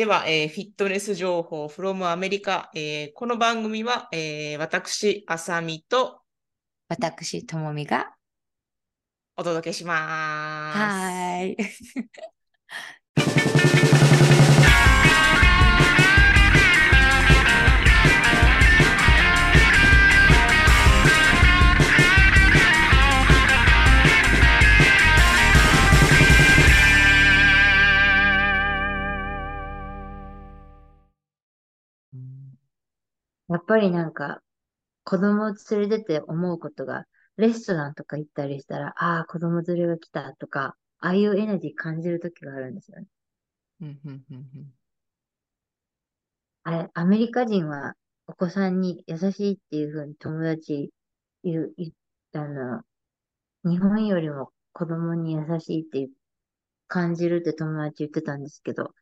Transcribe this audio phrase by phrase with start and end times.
[0.00, 2.70] では、えーフィットネス情報 from アメリカ。
[2.74, 6.22] えーこの番組は、えー私、あさみと
[6.88, 8.14] 私、ともみが。
[9.36, 10.78] お届けします。
[10.78, 11.56] はーい。
[33.70, 34.42] ぱりなんか、
[35.04, 37.04] 子供を連れてて思うことが、
[37.36, 43.06] レストランとか行ったりしたら、ああ、子供連れが来たとか、ああいうエナジー感じるときがあるんですよね。
[43.80, 44.72] うんうんうんうん
[46.64, 47.94] あれ、アメリカ人は
[48.26, 50.90] お子さんに優しいっていうふうに友達
[51.44, 51.92] 言う、言っ
[52.32, 52.82] たの、
[53.64, 56.10] 日本よりも子供に優しいっていう
[56.86, 58.94] 感じるって友達言ってたんですけど、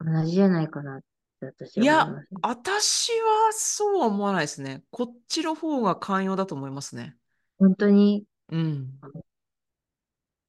[0.00, 2.38] 同じじゃないかなって私いやは思いますね。
[2.42, 4.82] 私はそうは思わないですね。
[4.90, 7.16] こっちの方が寛容だと思いますね。
[7.58, 8.98] 本当に、うん。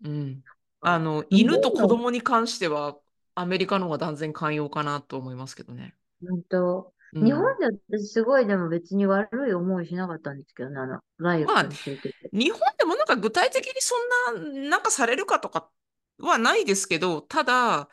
[0.03, 0.43] うん。
[0.81, 2.97] ああの、日犬と子供に関しては、
[3.35, 5.95] アメリカの方が断然寛容かなと思いますけどね。
[6.21, 7.65] 本当、うん日本で
[7.97, 11.63] 私すごいでも別に悪い思いしなかったんですけどね、あの、ライオまあ。
[12.31, 13.95] 日本でもなんか具体的にそ
[14.35, 15.69] んな、なんかされるかとか
[16.19, 17.89] はないですけど、ただ、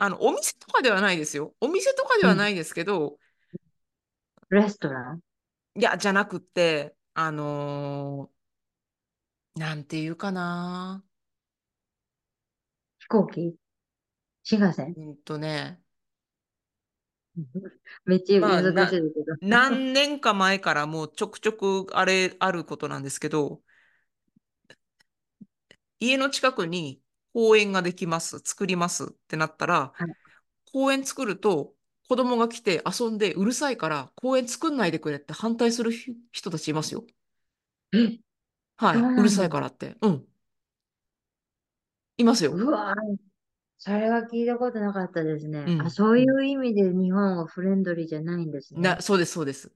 [0.00, 1.54] あの、お店とかではないですよ。
[1.60, 3.18] お店とかではないですけど、
[4.48, 5.20] レストラン？
[5.74, 11.02] いや、じゃなくって、あのーなんていうかな。
[13.00, 13.56] 飛行機？
[14.44, 14.94] 新幹線？
[14.96, 15.80] うんとね、
[18.04, 19.36] めっちゃまあ難しいけど。
[19.40, 23.60] 何年か前からもうちょくちょくあれ、あることなんですけど、
[25.98, 27.00] 家の近くに
[27.38, 30.28] 公園ができます、作りますってなったら、はい
[30.72, 31.74] 公園作ると
[32.08, 37.04] 子供が来て遊んでうるさいから公園作んないでくれって反対するひ人たちいますよ。
[37.92, 38.18] え、
[38.76, 39.08] はい。
[39.14, 39.96] そうるさいからって。
[40.02, 40.26] うん。
[42.16, 42.52] いますよ。
[42.52, 43.16] うわぁ、
[43.78, 45.60] それは聞いたことなかったですね。
[45.66, 48.96] うんあ、そういう意味で日本はフレンドリーじゃないんですね。
[48.96, 49.72] な、そうです、そうです。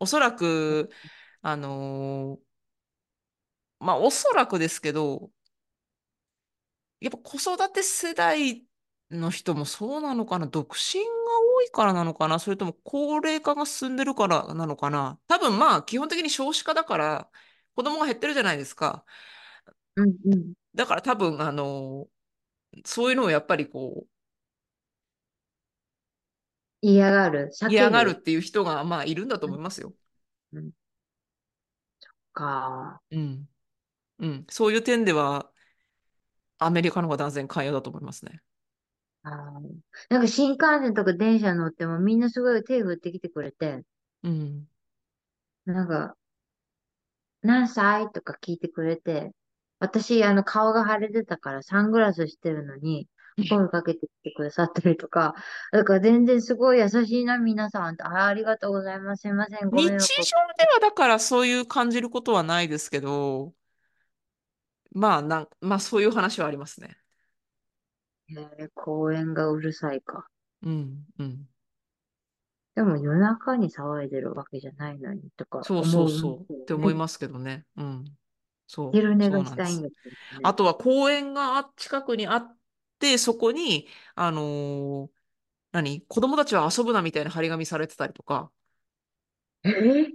[0.00, 0.90] おそらく、
[1.42, 5.30] あのーまあ、おそらくですけど、
[7.02, 8.64] やっぱ子育て世代
[9.10, 10.46] の人もそうなのかな？
[10.46, 11.06] 独身が
[11.56, 12.38] 多いからなのかな？
[12.38, 15.18] それとも高齢化が進んでるからなのかな？
[15.28, 17.30] 多分まあ、基本的に少子化だから、
[17.74, 19.04] 子供が減ってるじゃないですか。
[19.96, 20.52] うんうん。
[20.74, 22.12] だから多分、あのー
[22.86, 24.06] そういうのをやっぱりこ
[26.80, 29.92] 嫌がる、う、避け嫌がるっていう人がまあ、いるんだと思いますよ。
[32.34, 33.00] か。
[33.10, 33.48] うん。
[34.20, 34.46] うん。
[34.50, 35.51] そういう点では、
[36.64, 38.40] アメリカの方が断然寛容だと思いますね。
[39.24, 39.34] あー
[40.08, 43.82] なんか新幹線とか電車乗ってもみんなすごい手振ってきてくれて、
[44.22, 44.66] うん。
[45.64, 46.16] なんか、
[47.42, 49.32] 何歳とか聞いてくれて、
[49.78, 53.08] 私、あの、顔が腫れてたからサングラスしてるのに、
[53.48, 55.34] 声かけてきてくださったりとか、
[55.72, 57.96] だから全然すごい優しいな、皆さん。
[58.00, 59.22] あ、ありがとうございます。
[59.22, 59.70] すいません。
[59.70, 60.00] ご日常迷惑を。
[60.58, 63.54] ではだからそういう感じることはないですけど、
[64.94, 66.96] まあなん、まあそういう話はありますね。
[68.30, 70.26] えー公園がうるさいか。
[70.62, 71.48] うん、うん。
[72.74, 76.08] でも夜中に騒いでるわけじゃないのにとかそうそう。
[76.08, 76.96] そうって思いす。
[76.96, 77.66] ますけどね。
[77.76, 78.18] うん。
[78.66, 79.28] そう、昼寝。
[79.30, 80.18] がしたいんですよね。
[80.42, 82.58] あとは公園があ近くにあっ
[82.98, 85.10] て、そこに、あのー
[85.72, 86.02] 何？
[86.08, 88.52] 子供たちは遊ぶなみたいな張り紙されてたりとか、
[89.64, 90.12] えー？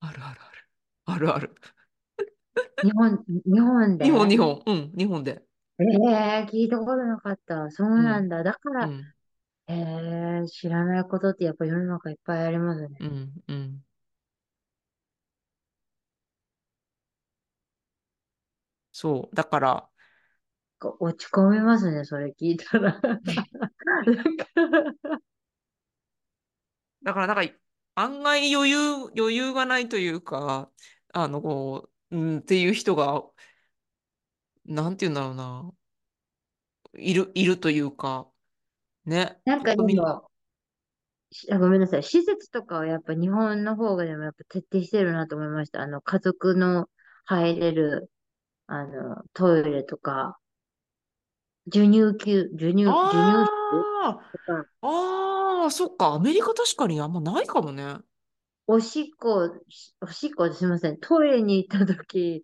[0.00, 0.68] あるあるある。
[1.06, 1.54] あるある。
[2.82, 4.04] 日本、日本で？
[4.04, 4.62] 日本、日本。
[4.66, 5.42] うん、日本で。
[5.78, 7.70] ええ聞いたことなかった。
[7.70, 8.42] そうなんだ。
[8.42, 9.04] だから、うん、
[9.66, 12.96] ええ知らないことってやっぱ世の中いっぱいありますね。
[13.00, 13.84] うん、うん。
[18.92, 19.36] そう。
[19.36, 19.88] だから、
[20.78, 22.98] こ落ち込みますね、それ聞いたら。
[23.00, 23.20] なん
[24.36, 24.46] か
[27.02, 27.52] だから、なんか、
[27.96, 28.78] 案外余裕、
[29.16, 30.70] 余裕がないというか、
[31.12, 31.90] あの、こ
[32.20, 33.24] う、うん、っていう人が、
[34.66, 35.72] なんて言うんだろうな、
[36.94, 38.28] いる、いるというか、
[39.04, 39.40] ね。
[39.44, 40.30] なんかで国民も、
[41.30, 42.02] しあごめんなさい。
[42.02, 45.80] 施設とかはやっぱ日本の方がでもやっぱ徹底してるなと思いました。
[45.82, 46.88] あの、家族の
[47.24, 48.10] 入れる、
[48.66, 50.38] あの、トイレとか、
[51.66, 54.86] 授乳休、授乳、授乳室あとか、あ、
[55.62, 57.98] ああ、そっか、アメリカ確かにあんまないかもね。
[58.68, 60.98] おしっこ、しおしっこすみません。
[60.98, 62.42] トイレに行った時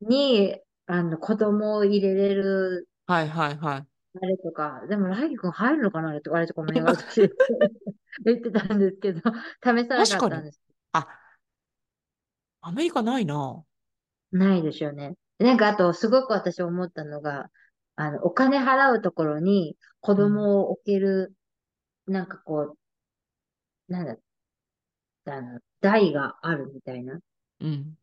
[0.00, 3.88] に、あの、子供を入れれるはいはいはい。
[4.20, 7.20] あれとか、でも、ライ君入るのかなあれとか、あれとか思いながら私
[8.24, 9.20] 言ってたんですけど、
[9.64, 10.60] 試さな確かったんです。
[10.92, 11.08] あ、
[12.60, 13.64] アメリカないな。
[14.32, 15.16] ないですよね。
[15.38, 17.50] なんか、あと、すごく私思ったのが、
[17.96, 20.24] あの、お金払うところに子うん。
[20.24, 21.34] 供を置ける、
[22.06, 22.76] なんかこ
[23.88, 24.16] う、なんだ、
[25.30, 27.18] あの、台があるみたいな、
[27.60, 27.96] うん。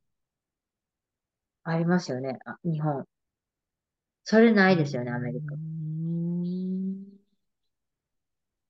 [1.64, 2.38] ありますよね。
[2.46, 3.06] あ、日本。
[4.24, 5.56] それないですよね、アメリカ。
[5.56, 5.60] ん。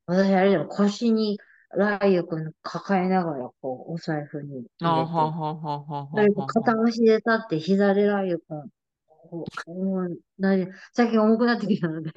[0.08, 1.40] 私、あれでも腰に
[1.76, 6.46] ライオくん抱えながら、こう、お財布にあははははははは。
[6.48, 8.70] 片足で立って、膝でライオくん、
[10.94, 12.12] 最近重くなってきたので、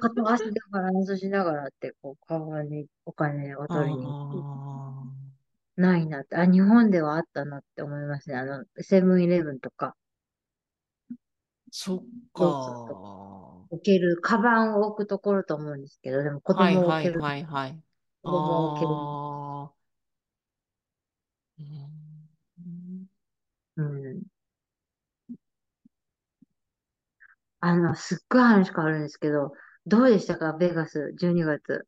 [0.00, 4.38] 片足でバランスしながらって、こう、カバンにお金をあ取りに行く。
[4.44, 5.80] あ。
[5.80, 8.36] ないなって、あ、日本ではあったなって思いますね。
[8.36, 9.96] あの、セブンイレブンとか、
[11.70, 11.98] そっ
[12.32, 13.66] か、か。
[13.70, 17.82] 置ける、カバンを置くところと思うんですけど、でも子はい供を置ける、はいはいはい。
[18.22, 19.10] 子供を置ける。
[23.76, 24.22] うん。
[27.60, 29.52] あの、すっごい話変わるんですけど、
[29.90, 31.86] どうでしたか、ベガス、12月。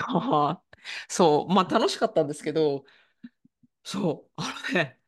[0.00, 0.62] ああ
[1.08, 1.52] そう。
[1.52, 2.84] まあ楽しかったんですけど、
[3.84, 4.32] そう。
[4.36, 5.00] あのね、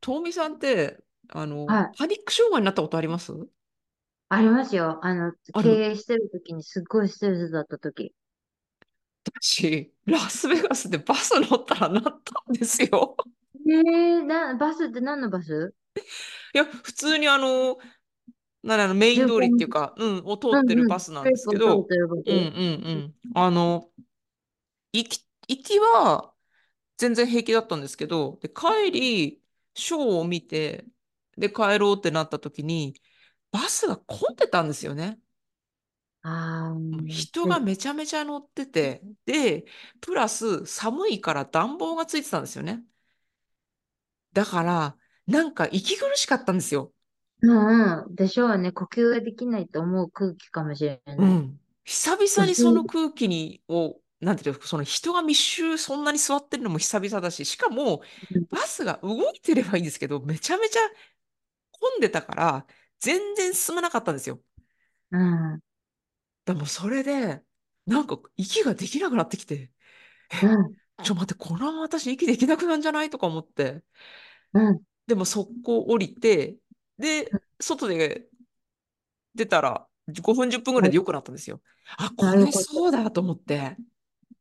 [0.00, 1.92] トーミさんって、あの、はい。
[1.96, 3.32] パニック障害になったことあります？
[4.28, 4.98] ありますよ。
[5.04, 5.32] あの、
[5.62, 8.14] 経営してる時にすっごいストレスだった時。
[9.40, 12.12] 私、ラスベガスでバス乗ったらなった
[12.50, 13.16] んですよ。
[13.54, 15.74] えー、な、バスって何のバス？
[16.54, 17.78] いや、普通にあの、
[18.62, 20.86] なんだろうメイン通りっていうか、うん、を通ってる。
[20.86, 23.14] バスなんですけど、うんうんスうん。
[23.34, 23.90] あの、
[24.92, 26.34] 行き、行きは
[26.98, 29.42] 全然平気だったんですけど、で、帰り、
[29.74, 30.84] ショーを見て、
[31.36, 33.00] で、帰ろうってなった時に、
[33.50, 35.20] バスが混んでたんですよね。
[36.22, 36.74] あ
[37.08, 39.64] 人がめちゃめちゃ乗ってて、で、
[40.00, 42.84] プラス寒いから暖房がついてたんですよね。
[44.32, 44.96] だから、
[45.26, 46.92] なんか息苦しかったんですよ。
[47.42, 48.14] うんうん。
[48.14, 48.72] でしょうね。
[48.72, 51.16] 呼吸ができないと思う空気かもしれない。
[51.16, 51.60] うん。
[51.84, 58.02] 久々にその私、空気に、を、なんていうの、その人が密集そんなに座ってるのも久々だし、しかも、
[58.50, 60.80] バスが動いてればいいんですけど、めちゃめちゃ
[61.72, 62.66] 混んでたから、
[63.00, 64.40] 全然進まなかったんですよ。
[65.12, 65.60] うん、
[66.44, 67.42] でもそれで、
[67.86, 69.72] なんか息ができなくなってきて、
[70.42, 73.10] うん、ちょ、待って、このまま私息できなくなるんじゃない？
[73.10, 73.82] とか思って、
[74.52, 74.80] うん。
[75.06, 76.56] でも速攻降りて、
[77.00, 77.30] で、
[77.60, 78.28] 外で
[79.34, 79.86] 出たら、
[80.22, 81.60] 5分10分ぐらいで良くなったんですよ。
[81.96, 82.50] あ、これ。
[82.52, 83.76] そうだと思って。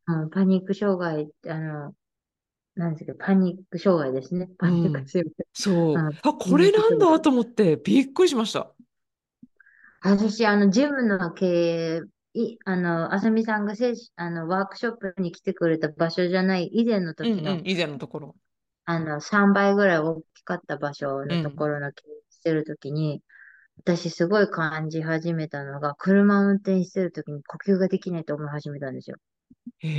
[0.08, 1.96] うん、パニック障害あの、
[2.76, 4.50] なんですか、パニック障害ですね。
[4.58, 5.08] パニックうん。
[5.08, 5.34] 障害。
[5.40, 6.10] うん、そう。
[6.24, 7.20] あ、これなんだ。
[7.20, 8.74] と思ってびっくりしました。
[10.02, 11.46] 私、あの、ジムの経
[11.98, 12.02] 営、
[12.34, 18.36] い、あの、あさみさんがせいあの、ワークショップに来てくれた場所じゃない以前の時の、うんうん、以前のところ。
[18.86, 21.72] あの、3倍ぐらい大きかった場所のとこうん。
[21.74, 23.24] ろの経営してる時に、
[23.80, 29.18] 私すごい感じ始めたのが、車を運転してる時に呼吸ができないと思い始めたんですよ。
[29.84, 29.90] へ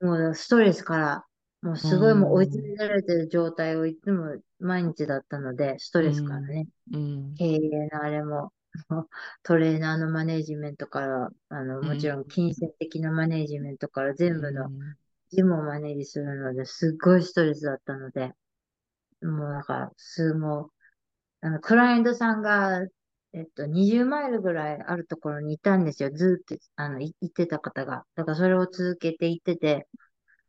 [0.00, 1.26] もうストレスから、
[1.62, 2.70] もううすごいもう追い詰ん。
[2.70, 6.54] められてる状態をいつも毎日だったので、ストうレスからん。
[6.54, 7.38] ね、うん。
[7.38, 7.58] 経営
[7.92, 8.52] のあれも、
[9.44, 11.90] トレーナーのマネージメントから、あの、うん。
[11.90, 14.96] もちろん金銭的なマネージメントからう全部のん。
[15.30, 18.34] ジムをマネージするので、すっごいストレスだったので、
[19.22, 20.70] もうだから、すも、
[21.42, 22.82] あの、クライアントさんが、
[23.34, 26.10] えっと、20マイルぐらいあるところにいたんですよ。
[26.12, 28.04] ずーっと、あの、行ってた方が。
[28.16, 29.88] だからそれを続けて行ってて、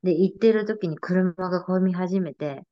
[0.04, 2.64] で、行ってる時に車が混み始めて、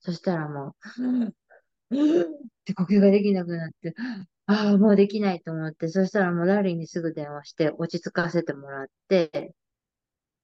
[0.00, 3.94] そしたらもう、うんって呼吸ができなくなって、
[4.46, 9.54] ああ、もうできないと思って、そしたらもうラリーにすぐ電話して落ち着かせてもらって、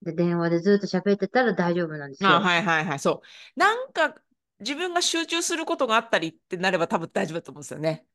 [0.02, 2.48] で、電話でずっと喋ってたら大丈夫なんですよあ、よ。
[2.48, 2.98] はいはいはい。
[2.98, 3.22] そ
[3.56, 3.58] う。
[3.60, 4.14] なんか、
[4.60, 8.06] 自分が集中することがあったりってなれば多分大丈夫だと思うんですよね。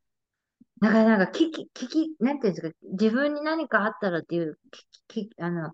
[0.81, 4.59] だからなんか危機、危機、なんていうんですか、自分に何かあったらっていう
[5.07, 5.73] 危機、あの、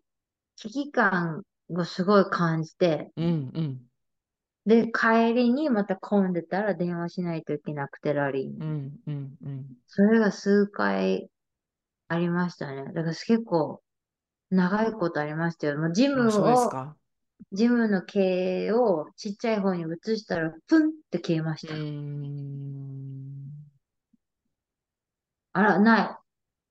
[0.57, 3.91] 危機感をすごい感じて、うんうん。
[4.65, 8.59] で、帰りにまた混んでたら電話しないといけなくて、ラリーに。
[8.59, 9.77] うんうんうん。
[9.87, 11.29] それが数回
[12.09, 12.85] ありましたね。
[12.93, 13.83] だから結構
[14.51, 15.79] 長いことありましたよ。
[15.79, 16.79] もうジあ、ムそうですを、
[17.51, 17.57] か。
[17.57, 18.19] ジムの経
[18.67, 21.75] 営をちっちゃい方に移したら、プンって消えました。
[21.75, 23.71] ん。
[25.53, 26.17] あら、ない。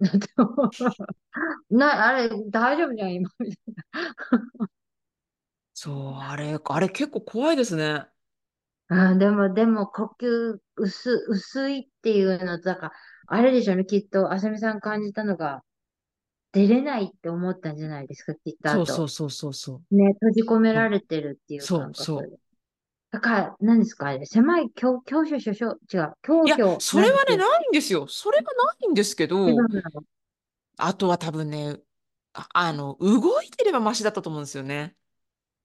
[1.71, 3.31] ない、あれ、大丈夫じゃん、今。
[5.75, 8.07] そう、あれ、あれ結構怖いですね。
[8.89, 12.93] あー、でも、でも、呼吸薄、薄いっていうのと、だから、
[13.29, 15.63] あれでしょうね、きっと、あさみさん感じたのが、
[16.53, 18.85] 出れないって思ったんじゃないですか、きっと、あと。
[18.85, 19.95] そうそうそうそうそう。
[19.95, 22.05] ね、閉じ込めそうられてるっていうそう感覚で。
[22.05, 22.41] そう。
[23.13, 28.07] だから、何ですか、あれ、狭い、教、教所所所、違う、教いや、表、それはね、ないんですよ。
[28.07, 29.47] それがないんですけど。
[30.77, 31.77] あとは多分ね、
[32.33, 34.97] あ、あの、動いてればマシだったと思うんですよね。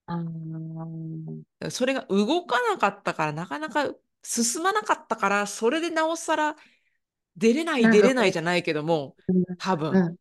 [0.07, 3.91] あーそれが動かなかったから、なかなか
[4.23, 6.55] 進まなかったから、それでなおさら
[7.35, 10.17] 出れない出れないじゃないけども、う、多分、うん。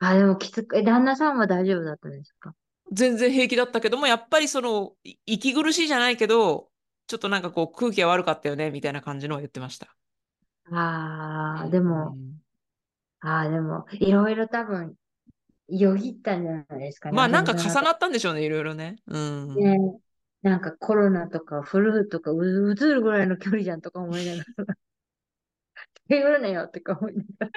[0.00, 2.54] あ、でもきつく、え、旦那さんは大丈夫だったんですか？
[2.92, 6.70] 全然平気だったけども、やっぱりその、い息苦しいじゃないけど、
[7.06, 9.94] ちょっとなんかこう空気が悪かったよね、みたいな感じのを言ってました。
[10.70, 12.40] うああー、でも、ん。
[13.20, 14.96] ああ、でも、いろいろ多分、
[15.68, 18.96] よぎったんじゃないですかね、あさまあなんか重なったんでしょうね、いろいろね。
[19.06, 19.18] う
[19.54, 19.60] で。
[19.62, 19.78] ん。
[19.78, 20.00] ね、
[20.42, 24.64] なんかコロナとかフルーとかう、うつるぐらいの距離じゃんとか思いながら、
[26.08, 27.50] 頼るなよとか思いながら。